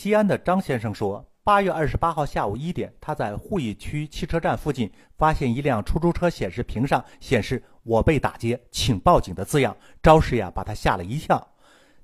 [0.00, 11.46] 西安的张先生说，八月二十八号下午一点，他在鄠邑区汽车站附近发现一辆出租车显示屏上显示“我被打劫，请报警”的字样，着实呀把他吓了一跳。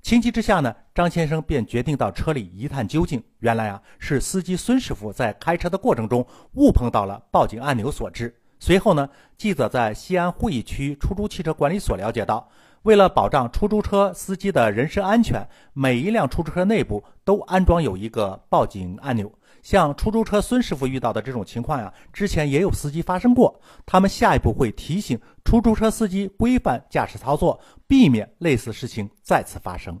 [0.03, 3.23] 情急之下呢，张先生便决定到车里一探究竟。
[3.39, 6.23] 原来啊，是司机孙师傅在开车的过程中
[6.53, 8.39] 误碰到了报警按钮所致。
[8.59, 12.47] 随后呢，记者在西安鄠邑区出租汽车管理所了解到，
[12.87, 19.29] 为了保障出租车司机的人身安全，每一辆出租车内部都安装有一个报警按钮。
[19.61, 23.59] 像出租车孙师傅遇到的这种情况呀，之前也有司机发生过。
[23.85, 29.99] 他们下一步会提醒出租车司机规范驾驶操作，避免类似事情再次发生。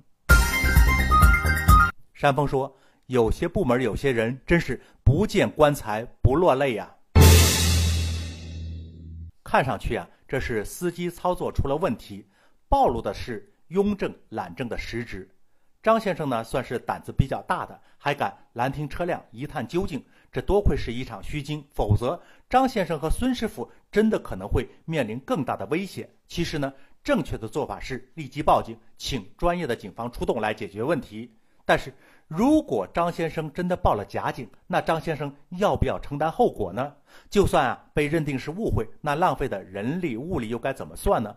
[2.13, 2.73] 山峰说
[3.07, 6.89] ：“有些部门、有些人，真是不见棺材不落泪呀。
[9.43, 12.25] 看上去啊，这是司机操作出了问题，
[12.69, 15.29] 暴露的是庸政懒政的实质。”
[15.83, 20.03] 张先生呢，算是胆子比较大的，还敢拦停车辆一探究竟。
[20.31, 26.09] 这多亏是一场虚惊，否则张先生和孙师傅真的可能会面临更大的危险。
[26.27, 31.33] 其实呢，正确的做法是立即报警，请专业的警方出动来解决问题。
[31.63, 31.93] 但是
[32.27, 36.93] 如果张先生真的报了假警，那张先生要不要承担后果呢？
[37.29, 41.33] 就算啊被认定是误会，那浪费的人力物力又该怎么算呢？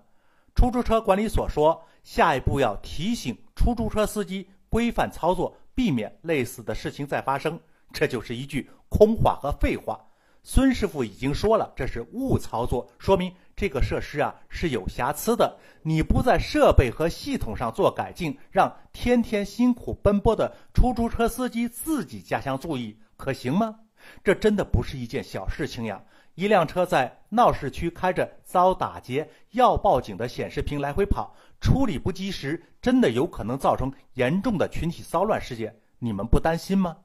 [0.55, 7.59] 出租车管理所说，下一步要提醒出租车司机规范操作，避免类似的事情再发生。
[7.93, 10.07] 这就是一句空话和废话。
[10.43, 15.59] 孙师傅已经说了，这是误操作，说明这个设施啊是有瑕疵的。
[15.83, 23.81] 你不在设备和系统上做改进，让天天辛苦奔波的出租车司机自己加强注意，可行吗？
[24.25, 26.03] 这真的不是一件小事情呀。
[26.41, 35.77] 一辆车在闹市区开着遭打劫要报警的显示屏来回跑，处理不及时，真的有可能造成严重的群体骚乱事件。
[35.99, 36.97] 你们不担心吗？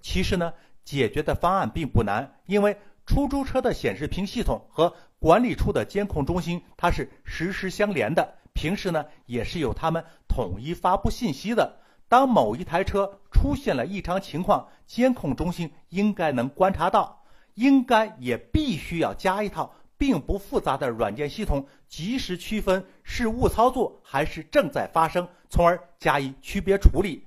[0.00, 0.52] 其实呢，
[0.82, 11.78] 解决的方案并不难，因为出租车的显示屏系统和管理处的监控中心它是实时相连的，平时呢也是由他们统一发布信息的。
[12.08, 17.19] 当某一台车出现了异常情况，监控中心应该能观察到。
[17.60, 27.26] 应该也必须要加一套并不复杂的软件系统，及时区分是误操作还是正在发生，从而加以区别处理。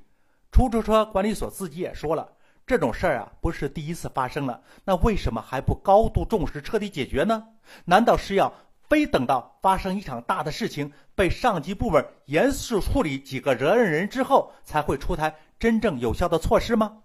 [0.52, 2.28] 出租车管理所自己也说了，
[2.66, 7.50] 这种事儿啊不是第一次发生了，那为什么还不高度重视、彻底解决呢？
[7.86, 8.52] 难道是要
[8.90, 17.03] 非等到发生一场大的事情，被上级部门严肃处理几个责任人之后，才会出台真正有效的措施吗？